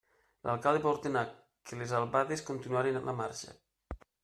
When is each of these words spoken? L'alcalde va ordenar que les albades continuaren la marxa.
L'alcalde 0.47 0.81
va 0.85 0.89
ordenar 0.95 1.23
que 1.71 1.79
les 1.83 1.95
albades 1.99 2.45
continuaren 2.49 3.01
la 3.11 3.17
marxa. 3.23 3.57